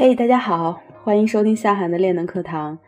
[0.00, 2.78] 嘿，大家好，欢迎收听夏涵的练能课堂。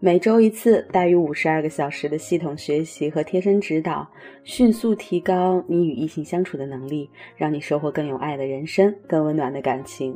[0.00, 4.06] 每周一次，大于五十二个小时的系统学习和贴身指导，
[4.44, 10.14] 迅速提高你与异性相处的能力，让你收获更有爱的人生，更温暖的感情。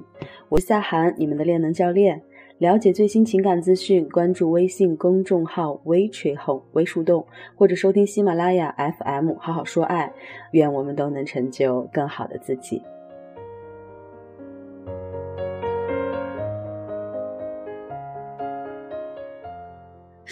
[0.50, 2.20] 我是夏涵，你们的练能教练。
[2.58, 7.26] 了解最新情感资讯，关注微信公众号“微吹后微树洞”，
[7.56, 10.12] 或者收听喜马拉雅 FM“ 好好说爱”。
[10.52, 12.82] 愿我们都能成就更好的自己。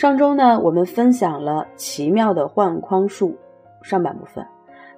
[0.00, 3.36] 上周呢，我们分享了奇妙的换框术
[3.82, 4.42] 上半部分。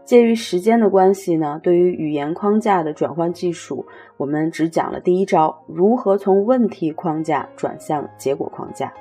[0.04, 3.84] 介于时间的关系呢，对于语言框架的转换技术，
[4.16, 8.92] 我们只讲了第一招，如何从问题框架转向结果框架。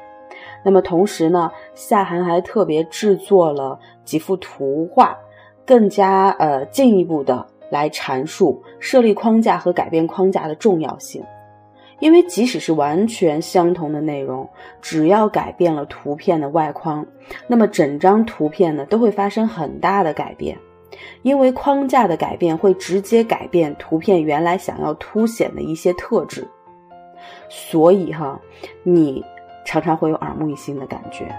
[0.65, 5.15] 那么同时呢，夏涵还特别制作了几幅图画，
[5.67, 11.23] 更加呃进一步的来阐述设立框架和改变框架的重要性。
[12.01, 14.49] 因为即使是完全相同的内容，
[14.81, 17.05] 只要改变了图片的外框，
[17.47, 20.57] 那么整张图片呢都会发生很大的改变。
[21.21, 26.45] 因为框架的改变会直接改变图片原来想要凸显的一些特质，
[27.47, 28.37] 所以哈，
[28.83, 29.23] 你
[29.65, 31.33] 常常会有耳目一新的感觉。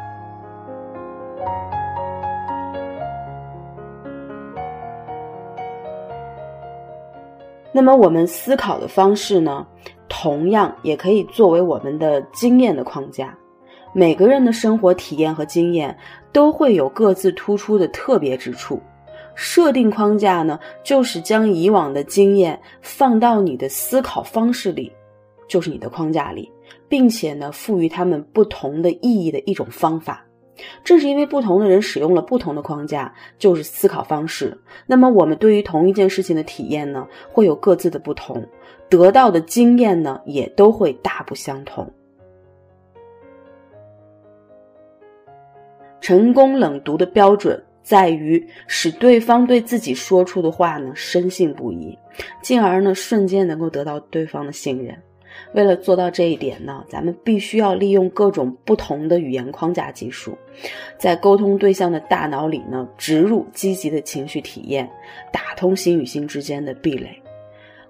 [7.73, 9.67] 那么我们思考的方式呢？
[10.09, 13.37] 同样也可以作为我们的经验的框架。
[13.95, 15.97] 每个人的生活体验和经验
[16.33, 18.81] 都会有各自突出的特别之处。
[19.35, 24.93] 设定框架呢，就是将以往的经验放到你的思考方式里，
[25.49, 26.51] 就是你的框架里，
[26.89, 30.23] 并且呢，赋予他们不同的意义的一种方法。
[30.85, 34.57] 正是因为不同的人使用了不同的框架，就是思考方式。
[34.87, 38.47] 那么我们对于同一件事情的体验呢，会有各自的不同。
[38.89, 41.91] 得到的经验呢，也都会大不相同。
[46.01, 51.97] 成功冷读的标准在于使对方对自己说出的话呢深信不疑，
[52.43, 54.95] 进而呢瞬间能够得到对方的信任。
[55.55, 60.37] 为了做到这一点呢，咱们必须要利用各种不同的语言框架技术，
[60.99, 64.91] 在沟通对象的大脑里呢植入积极的情绪体验，
[65.33, 67.22] 打通心与心之间的壁垒。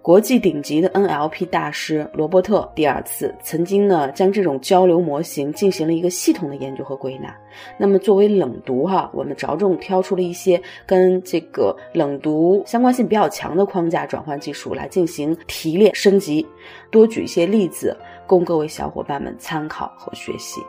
[0.02, 7.32] 国际顶级的 NLP 大师罗伯特第二次曾经呢，将这种交流模型进行了一个系统的研究和归纳。
[7.78, 16.44] 那么，作为冷读哈，我们着重挑出了一些跟这个冷读相关性比较强的框架转换技术来进行提炼升级。
[16.90, 17.96] 多举一些例子，
[18.26, 20.60] 供各位小伙伴们参考和学习。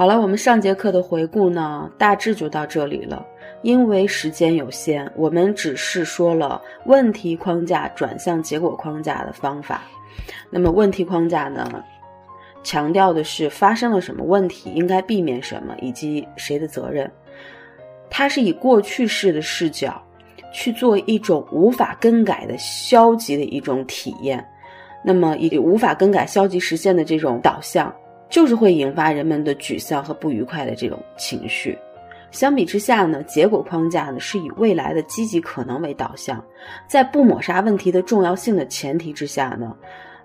[0.00, 3.22] 好了，我们上节课的回顾呢，大致就到这里了。
[3.60, 9.82] 因为时间有限，我们只是说了问题框架转向结果框架的方法。
[10.48, 11.84] 那么问题框架呢，
[12.62, 17.12] 强调的是发生了什么问题，应该避免什么，以及谁的责任。
[18.08, 20.00] 它是以过去式的视角
[20.50, 24.42] 去做一种无法更改的消极的一种体验。
[25.04, 27.94] 那么以无法更改、消极实现的这种导向。
[28.30, 31.76] 就是会引发人们的沮丧和不愉快的这种情绪。
[32.30, 36.42] 相比之下呢，结果框架呢是以未来的积极可能为导向，
[36.86, 39.76] 在不抹杀问题的重要性的前提之下呢，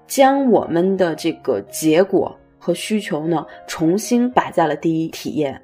[0.05, 5.59] 将我们的这个结果和需求呢重新摆在了第一体验，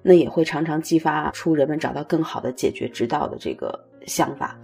[0.00, 4.56] 那也会常常激发出人们找到更好的解决之道的这个想法。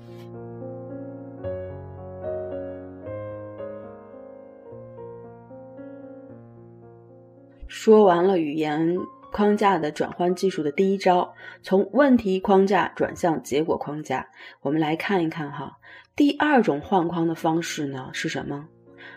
[7.72, 8.98] 说完了语言
[9.32, 14.28] 框架的转换技术的第一招，从问题框架转向结果框架，
[14.60, 15.74] 我们来看一看哈。
[16.14, 18.68] 第二种换框的方式呢是什么？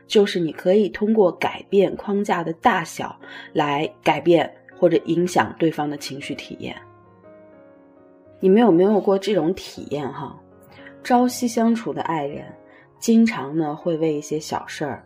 [0.07, 3.13] 就是你可以通过改变框架的大小
[3.52, 4.49] 来改变
[4.79, 6.73] 或者影响对方的情绪体验。
[8.40, 10.34] 你们有没有过这种体验哈？
[11.03, 12.46] 朝夕相处的爱人，
[12.99, 15.05] 经常呢会为一些小事儿。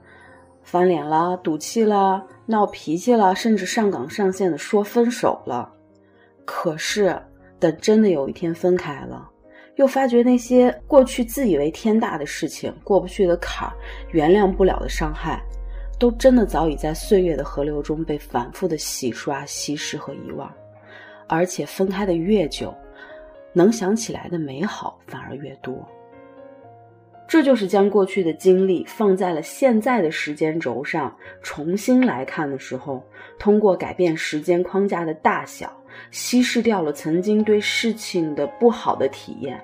[0.72, 5.68] 翻脸了，赌气了，闹脾气了，甚至上纲上线的说分手了。
[6.46, 7.20] 可是，
[7.60, 9.28] 等真的有一天分开了，
[9.78, 13.74] 又发觉那些过去自以为天大的事情、过不去的坎儿、
[14.12, 15.42] 原谅不了的伤害，
[15.98, 20.54] 都真的早已在岁月的河流中被反复的洗刷、稀释和遗忘。
[21.28, 22.72] 而且，分开的越久，
[23.54, 25.84] 能想起来的美好反而越多。
[27.30, 33.04] 这就是将过去的经历放在了现在的时间轴上重新来看的时候，
[33.38, 35.72] 通过改变时间框架的大小，
[36.10, 39.64] 稀释掉了曾经对事情的不好的体验。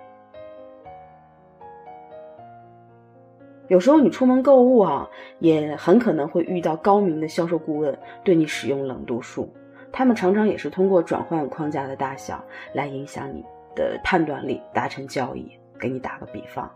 [3.67, 5.09] 有时候你出门购物啊，
[5.39, 9.51] 也很可能会遇到高明的销售顾问对你使用冷度数，
[9.91, 13.43] 他们常常也是通过转换框架的大小来影响你
[13.75, 15.51] 的判断力，达成交易。
[15.79, 16.71] 给你打个比方，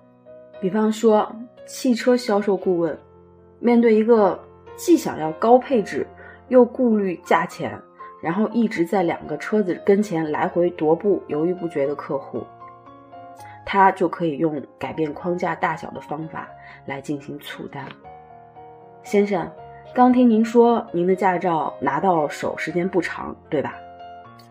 [0.62, 1.30] 比方说
[1.66, 2.98] 汽车销售顾问
[3.60, 4.40] 面对一个
[4.76, 6.06] 既想要高配置
[6.48, 7.80] 又顾虑价钱，
[8.22, 12.44] 然后一直在两个车子跟前来回踱步、犹豫不决的客户。
[13.66, 16.48] 他就可以用改变框架大小的方法
[16.86, 17.86] 来进行促单。
[19.04, 19.48] 先生，
[19.94, 23.76] 刚听您说您的驾照拿到手时间不长，对吧？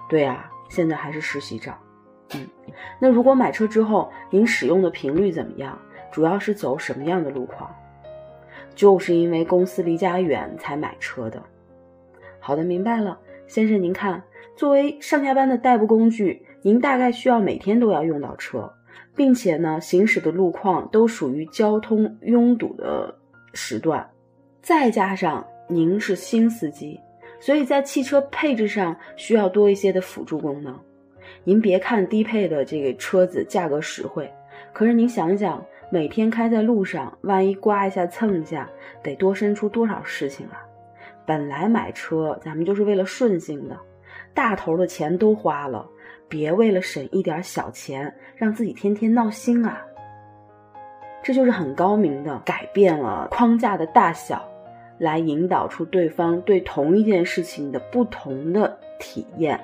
[0.09, 1.77] 对呀，现在还是实习照。
[2.35, 2.47] 嗯，
[3.01, 5.77] 那如果买车之后您使用的频率怎么样？
[6.11, 7.75] 主要是走什么样的路况？
[8.75, 11.43] 就是因为公司离家远才买车的。
[12.39, 14.23] 好的，明白了，先生，您看，
[14.57, 18.73] 作为上下班的代步工具，您大概需要每天都要用到车。
[19.17, 23.13] 并且呢，行驶的路况都属于交通拥堵的
[23.53, 24.09] 时段，
[24.63, 27.01] 再加上您是新司机，
[27.41, 30.79] 所以在汽车配置上需要多一些的辅助功能。
[31.43, 34.31] 您别看低配的这个车子价格实惠，
[34.73, 38.69] 可是您想想，每天开在路上，万一刮一下蹭一下，
[39.03, 40.65] 得多生出多少事情啊！
[41.25, 43.79] 本来买车咱们就是为了顺心的，
[44.35, 45.89] 大头的钱都花了。
[46.29, 49.83] 别为了省一点小钱，让自己天天闹心啊！
[51.23, 54.47] 这就是很高明的改变了框架的大小，
[54.99, 59.59] 来引导出对方对同一件事情的不同的体验。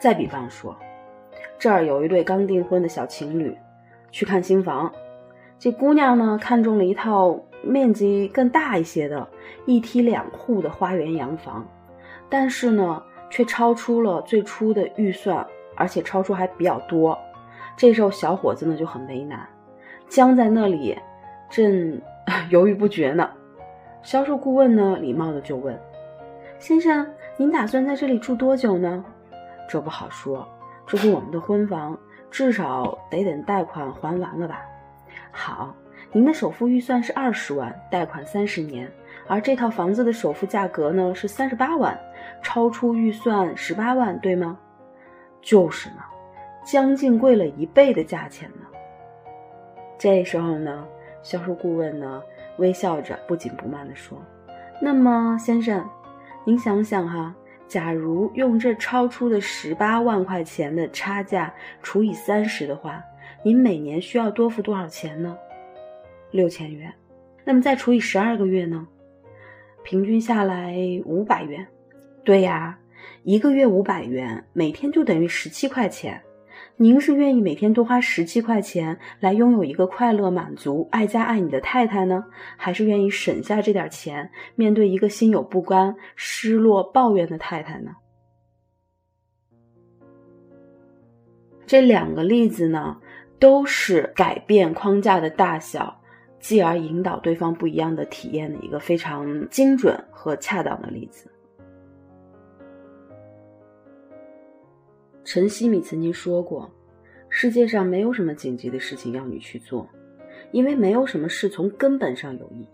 [0.00, 0.74] 再比方说，
[1.58, 3.56] 这儿有一对刚订婚的小情侣，
[4.10, 4.92] 去看新房，
[5.58, 9.26] 这姑娘呢看中了一套面积更大一些的
[9.64, 11.66] 一梯两户的花园洋房。
[12.28, 17.18] 但是呢，却超出了最初的预算，而且超出还比较多。
[17.76, 19.48] 这时候小伙子呢就很为难，
[20.08, 20.98] 僵在那里，
[21.48, 22.00] 正
[22.50, 23.30] 犹豫不决呢。
[24.02, 25.78] 销售顾问呢礼貌的就问
[26.58, 27.06] ：“先生，
[27.36, 29.04] 您打算在这里住多久呢？”
[29.68, 30.46] 这不好说，
[30.86, 31.98] 这是我们的婚房，
[32.30, 34.62] 至少得等贷款还完了吧。
[35.30, 35.74] 好，
[36.12, 38.90] 您的首付预算是二十万，贷款三十年，
[39.26, 41.98] 而这套房子的首付价格呢是三十八万。
[42.42, 44.58] 超出预算十八万，对吗？
[45.40, 45.96] 就是呢，
[46.64, 48.66] 将近贵了一倍的价钱呢。
[49.98, 50.86] 这时候呢，
[51.22, 52.22] 销售顾问呢
[52.58, 54.18] 微笑着不紧不慢地说
[54.80, 55.88] ：“那么，先生，
[56.44, 57.34] 您想想哈，
[57.68, 61.52] 假如用这超出的十八万块钱的差价
[61.82, 63.02] 除以三十的话，
[63.42, 65.36] 您每年需要多付多少钱呢？
[66.30, 66.92] 六千元。
[67.44, 68.86] 那么再除以十二个月呢？
[69.82, 71.66] 平均下来五百元。”
[72.24, 72.78] 对呀，
[73.22, 76.20] 一个月五百元，每天就等于十七块钱。
[76.78, 82.22] 您是愿意每天多花十七块钱来拥有一个快乐、满足、爱家爱你的太太呢，
[82.58, 87.92] 还是愿意省下这点钱，面对一个心有不甘、失落、抱怨的太太呢？
[91.66, 92.98] 这两个例子呢，
[93.38, 95.98] 都是改变框架的大小，
[96.38, 101.30] 继而引导对方不一样的体验的一个非常精准和恰当的例子。
[105.26, 106.70] 陈希米曾经说过
[107.28, 109.84] ：“世界上没有什么紧急的事情要你去做，
[110.52, 112.68] 因为没有什么事从根本上有意义。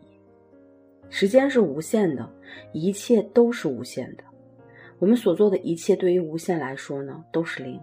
[1.08, 2.30] 时间是无限的，
[2.74, 4.24] 一切都是无限的。
[4.98, 7.80] 我们所做的一切，对于无限来说呢，都是零。”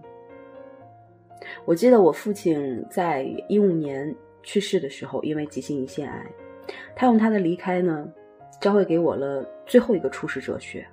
[1.66, 6.24] 我记得我父亲在一五年去世的时候，因为急性胰腺癌，
[6.94, 8.08] 他用他的离开呢，
[8.60, 10.86] 教会给我了最后一个处世哲学，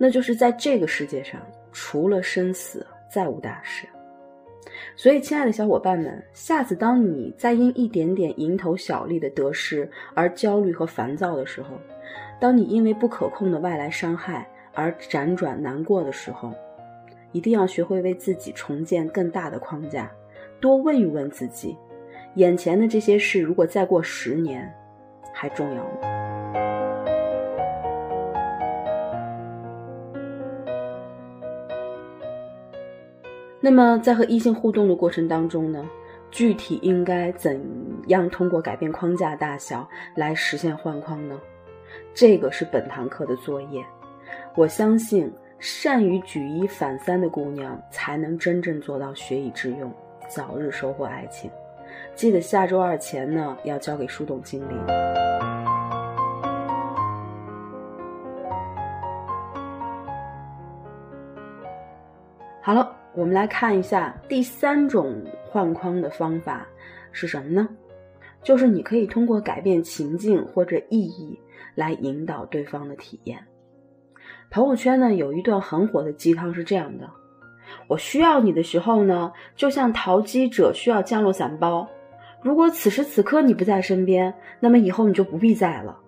[0.00, 1.40] 那就是在这个世界上，
[1.70, 2.84] 除了生死。
[3.14, 3.86] 再无大事，
[4.96, 11.78] 所以，亲爱的小伙伴们，下次当你再因一点点蝇头小利的得失而焦虑和烦躁的时候，
[12.40, 16.52] 当你因为不可控的外来伤害而辗转难过的时候，
[17.30, 20.10] 一定要学会为自己重建更大的框架，
[20.60, 21.78] 多问一问自己：
[22.34, 24.68] 眼前的这些事，如果再过十年，
[25.32, 26.13] 还重要吗？
[33.64, 35.88] 那么在和异性互动的过程当中呢
[36.30, 37.58] 具体应该怎
[38.08, 41.40] 样通过改变框架大小来实现换框呢？
[42.12, 43.82] 这个是本堂课的作业
[44.54, 49.90] 我相信善于举一反三的姑娘才能真正做到学以致用
[50.28, 51.50] 早日收获爱情。
[52.14, 54.74] 记得下周二前呢要交给树洞经理。
[62.60, 66.66] 好了我们来看一下第三种换框的方法
[67.12, 67.68] 是什么呢？
[68.42, 71.38] 就是你可以通过改变情境或者意义
[71.74, 73.38] 来引导对方的体验。
[74.50, 77.08] 朋友圈呢有一段很火的鸡汤是这样的：
[77.86, 81.88] 我需要你的时候呢，就像淘机者需要降落伞包。
[82.42, 85.98] 如果此时此刻你不在身边，那么以后你就不必在了。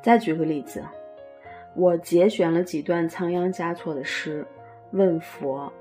[0.00, 0.82] 再举个例子，
[1.74, 4.44] 我节选了几段仓央嘉措的诗，
[4.90, 5.72] 问佛。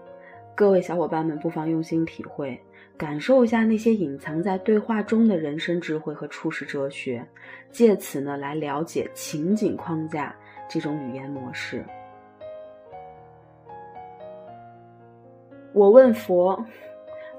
[0.55, 2.59] 各位小伙伴们，不妨用心体会，
[2.95, 7.25] 感受一下那些隐藏在对话中的人生智慧和处世哲学，
[7.71, 10.35] 借此呢来了解情景框架
[10.67, 11.83] 这种语言模式。
[15.73, 16.63] 我问佛，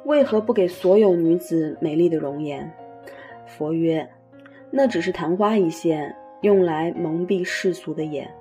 [0.06, 2.68] 为何不给所有女子美丽的容颜？
[3.46, 4.08] 佛曰：
[4.70, 8.32] 那只是昙花一现，用来蒙蔽世俗的眼，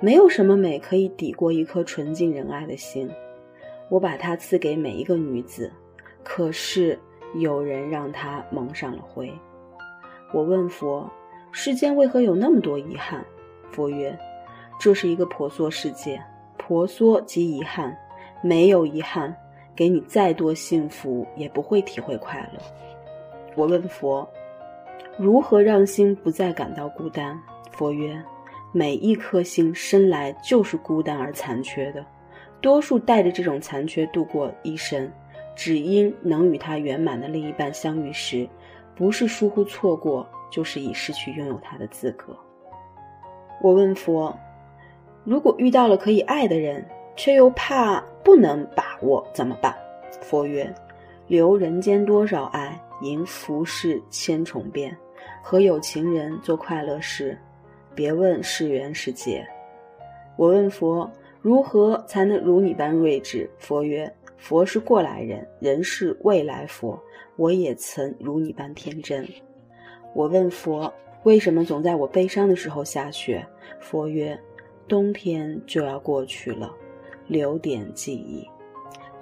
[0.00, 3.10] 没有什么美可以抵过一颗纯净仁爱的心。
[3.88, 5.72] 我把它赐给每一个女子，
[6.22, 6.98] 可是
[7.36, 9.32] 有人让它蒙上了灰。
[10.32, 11.10] 我问佛：
[11.52, 13.24] 世间为何有那么多遗憾？
[13.72, 14.16] 佛曰：
[14.78, 16.22] 这是一个婆娑世界，
[16.58, 17.96] 婆娑即遗憾，
[18.42, 19.34] 没有遗憾，
[19.74, 22.60] 给你再多幸福也不会体会快乐。
[23.56, 24.28] 我问佛：
[25.16, 27.36] 如何让心不再感到孤单？
[27.72, 28.22] 佛曰：
[28.72, 32.04] 每一颗心生来就是孤单而残缺的。
[32.60, 35.10] 多数带着这种残缺度过一生，
[35.54, 38.48] 只因能与他圆满的另一半相遇时，
[38.94, 42.36] 不是疏忽错过，就是已失去拥有他的资格。
[43.62, 44.36] 我问佛：
[45.24, 46.84] 如果遇到了可以爱的人，
[47.16, 49.74] 却又怕不能把握，怎么办？
[50.20, 50.72] 佛曰：
[51.26, 54.96] 留人间多少爱，迎浮世千重变。
[55.42, 57.38] 和有情人做快乐事，
[57.98, 59.44] 别问是缘是劫。
[60.36, 61.10] 我问佛。
[61.40, 63.48] 如何才能如你般睿智？
[63.58, 67.00] 佛曰：佛是过来人，人是未来佛。
[67.34, 69.26] 我也曾如你般天真。
[70.14, 70.92] 我问佛：
[71.24, 73.44] 为什么总在我悲伤的时候下雪？
[73.80, 74.38] 佛曰：
[74.86, 76.72] 冬天就要过去了，
[77.26, 78.46] 留点记忆。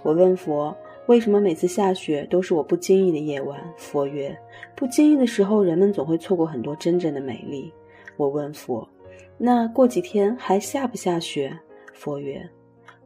[0.02, 3.58] 我问佛：为什么每次下雪都是我不经意的夜晚？
[3.78, 4.36] 佛曰：
[4.74, 7.72] 不经意的时候，人们总会错过很多真正的美丽。
[8.16, 8.88] 我问佛：
[9.36, 11.54] 那过几天还下不下雪？
[11.92, 12.48] 佛曰：“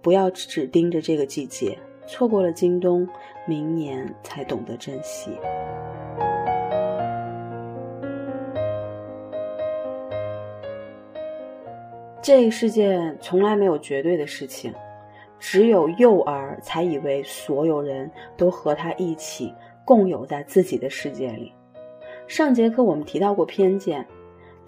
[0.00, 1.76] 不要只盯着这个季节，
[2.07, 3.09] 错过了今冬，
[3.47, 5.31] 明年才懂得珍惜。”
[12.23, 14.73] 这个世界从来没有绝对的事情，
[15.38, 19.52] 只有幼儿才以为所有人都和他一起
[19.85, 21.52] 共有在自己的世界里。
[22.29, 24.07] 上节课我们提到过偏见。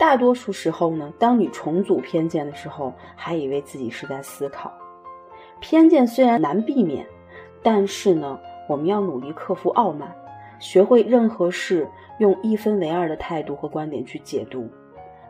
[0.03, 4.73] 大多数时候呢，当你重组偏见的时候，还以为自己是在思考。
[5.61, 7.07] 偏见虽然难避免，
[7.63, 8.37] 但是呢，
[8.69, 10.13] 我们要努力克服傲慢，
[10.59, 14.69] 学会任何事用一分为二的态度和观点去解读。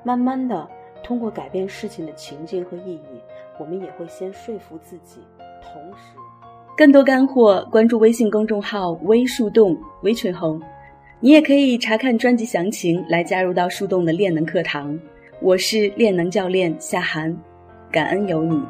[0.02, 0.66] 慢慢的，
[1.04, 3.20] 通过改变事情的情境和意义，
[3.58, 5.20] 我们也会先说服自己。
[5.62, 6.16] 同时，
[6.78, 10.58] 更多干货，关注微信公众号“微树洞”，微春红。
[11.24, 14.98] 你也可以查看专辑详情来加入到树洞的练能课堂。
[15.40, 17.32] 我是练能教练夏涵，
[17.92, 18.60] 感恩有你。